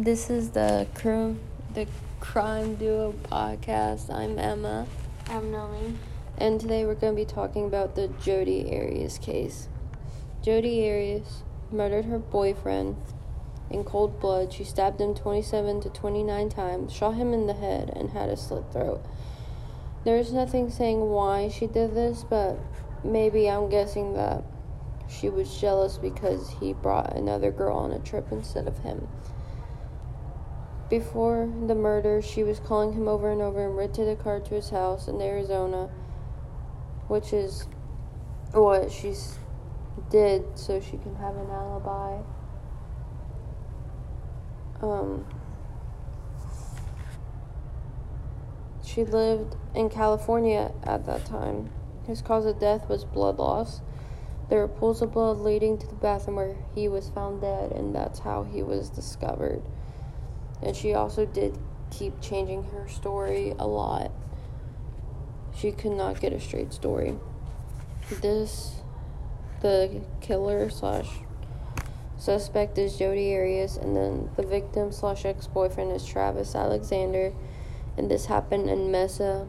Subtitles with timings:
[0.00, 1.40] This is the crime,
[1.74, 1.88] the
[2.20, 4.14] crime duo podcast.
[4.14, 4.86] I'm Emma,
[5.26, 5.96] I'm Nomi.
[6.36, 9.68] and today we're going to be talking about the Jodi Arias case.
[10.40, 11.42] Jodi Arias
[11.72, 12.94] murdered her boyfriend
[13.70, 14.52] in cold blood.
[14.52, 18.36] She stabbed him 27 to 29 times, shot him in the head, and had a
[18.36, 19.04] slit throat.
[20.04, 22.56] There's nothing saying why she did this, but
[23.02, 24.44] maybe I'm guessing that
[25.08, 29.08] she was jealous because he brought another girl on a trip instead of him.
[30.90, 34.54] Before the murder, she was calling him over and over and rented a car to
[34.54, 35.90] his house in Arizona,
[37.08, 37.68] which is
[38.52, 39.14] what she
[40.10, 42.22] did so she can have an alibi.
[44.80, 45.26] Um,
[48.82, 51.70] she lived in California at that time.
[52.06, 53.82] His cause of death was blood loss.
[54.48, 57.94] There were pools of blood leading to the bathroom where he was found dead, and
[57.94, 59.62] that's how he was discovered.
[60.62, 61.56] And she also did
[61.90, 64.10] keep changing her story a lot.
[65.56, 67.14] She could not get a straight story.
[68.20, 68.82] This,
[69.60, 71.08] the killer slash
[72.16, 77.32] suspect is Jodi Arias, and then the victim slash ex boyfriend is Travis Alexander,
[77.96, 79.46] and this happened in Mesa,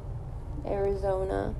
[0.65, 1.55] Arizona.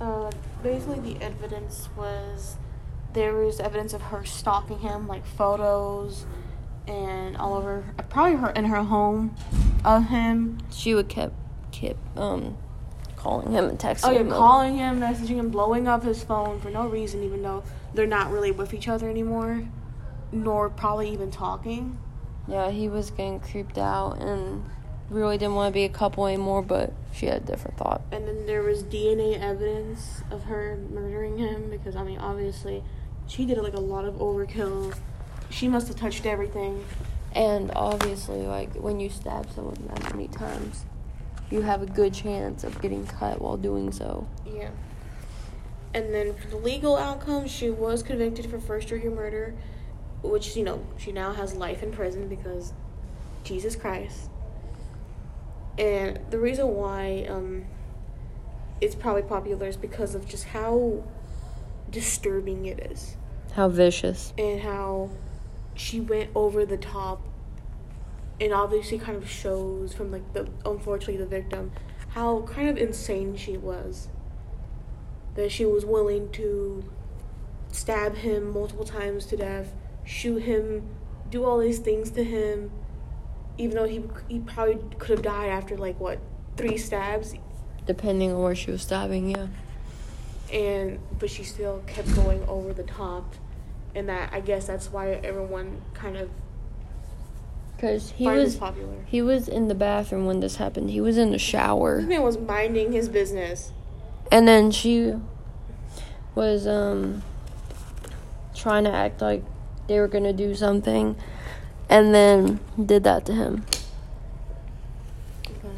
[0.00, 0.30] Uh,
[0.62, 2.56] basically, the evidence was
[3.12, 6.26] there was evidence of her stalking him, like photos
[6.86, 7.84] and all over,
[8.16, 9.36] probably her in her home
[9.84, 10.56] of him.
[10.72, 11.34] She would kept
[11.70, 12.56] keep um
[13.14, 14.08] calling him and texting him.
[14.08, 14.30] Oh, yeah, him.
[14.30, 18.30] calling him, messaging him, blowing up his phone for no reason, even though they're not
[18.30, 19.68] really with each other anymore,
[20.32, 21.98] nor probably even talking.
[22.48, 24.64] Yeah, he was getting creeped out and
[25.10, 28.00] really didn't want to be a couple anymore, but she had a different thought.
[28.12, 32.82] And then there was DNA evidence of her murdering him because I mean, obviously,
[33.26, 34.96] she did like a lot of overkill.
[35.50, 36.82] She must have touched everything.
[37.36, 40.86] And obviously, like when you stab someone that many times,
[41.50, 44.26] you have a good chance of getting cut while doing so.
[44.46, 44.70] Yeah.
[45.92, 49.54] And then for the legal outcome, she was convicted for first degree murder,
[50.22, 52.72] which you know she now has life in prison because
[53.44, 54.30] Jesus Christ.
[55.78, 57.66] And the reason why um,
[58.80, 61.04] it's probably popular is because of just how
[61.90, 63.16] disturbing it is
[63.52, 64.32] How vicious.
[64.38, 65.10] and how
[65.76, 67.26] she went over the top
[68.40, 71.70] and obviously kind of shows from like the unfortunately the victim
[72.08, 74.08] how kind of insane she was.
[75.34, 76.90] That she was willing to
[77.70, 80.88] stab him multiple times to death shoot him
[81.30, 82.70] do all these things to him
[83.58, 86.18] even though he he probably could have died after like what
[86.56, 87.34] three stabs?
[87.86, 89.46] Depending on where she was stabbing, yeah.
[90.52, 93.34] and but she still kept going over the top
[93.96, 96.28] and that I guess that's why everyone kind of
[97.74, 98.94] Because he was popular.
[99.06, 100.90] he was in the bathroom when this happened.
[100.90, 101.96] He was in the shower.
[102.00, 103.72] This man was minding his business.
[104.30, 105.14] And then she
[106.34, 107.22] was um
[108.54, 109.42] trying to act like
[109.88, 111.16] they were gonna do something
[111.88, 113.64] and then did that to him.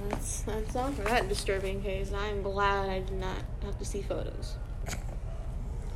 [0.08, 2.10] That's that's all for that disturbing case.
[2.12, 4.56] I'm glad I did not have to see photos.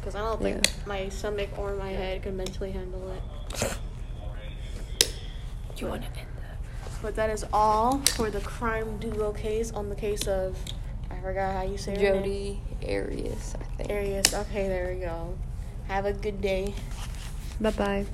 [0.03, 0.73] Because I don't think Yeah.
[0.85, 3.23] my stomach or my head could mentally handle it.
[5.77, 6.59] Do you wanna end that?
[7.01, 10.59] But that is all for the crime duo case on the case of
[11.09, 12.23] I forgot how you say her name.
[12.23, 13.91] Jodi Arias, I think.
[13.91, 14.35] Arias.
[14.35, 15.35] Okay, there we go.
[15.87, 16.75] Have a good day.
[17.61, 18.07] Bye bye.